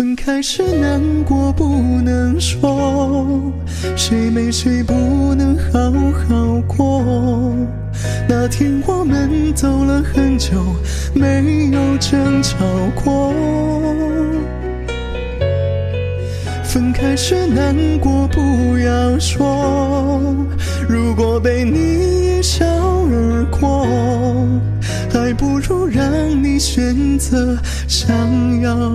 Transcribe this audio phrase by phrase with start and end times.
[0.00, 3.52] 分开时难过不能说，
[3.94, 4.94] 谁没谁不
[5.34, 5.92] 能好
[6.26, 7.04] 好过。
[8.26, 10.56] 那天我们走了很久，
[11.12, 12.56] 没有争吵
[13.04, 13.34] 过。
[16.64, 20.10] 分开时难过不要说，
[20.88, 23.86] 如果被你一笑而过，
[25.12, 26.02] 还不如让
[26.42, 27.54] 你选择
[27.86, 28.08] 想
[28.62, 28.94] 要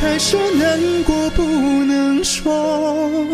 [0.00, 3.26] 开始难过不能说，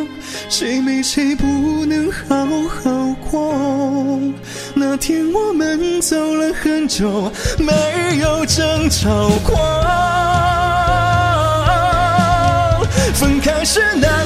[0.48, 3.54] 谁没谁不能好好过。
[4.74, 9.56] 那天我们走了很久，没有争吵过。
[13.14, 14.25] 分开是难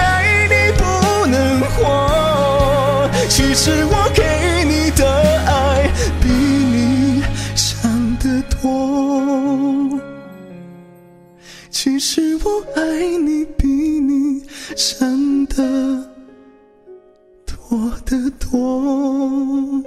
[3.53, 4.23] 其实我给
[4.63, 5.05] 你的
[5.45, 5.91] 爱
[6.21, 7.21] 比你
[7.53, 9.99] 想的多
[11.69, 14.41] 其实我爱你比你
[14.77, 15.55] 想的
[17.45, 19.80] 多得多。